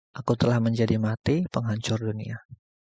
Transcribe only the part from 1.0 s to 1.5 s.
mati,